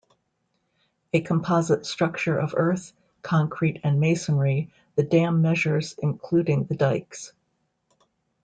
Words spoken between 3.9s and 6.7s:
masonry, the dam measures including